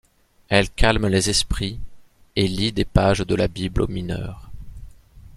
Elle 0.49 0.71
calme 0.71 1.05
les 1.09 1.29
esprits, 1.29 1.79
et 2.35 2.47
lit 2.47 2.71
des 2.71 2.85
pages 2.85 3.19
de 3.19 3.35
la 3.35 3.47
Bible 3.47 3.83
aux 3.83 3.87
mineurs. 3.87 4.49